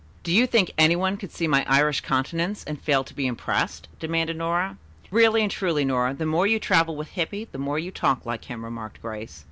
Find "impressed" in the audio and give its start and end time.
3.27-3.87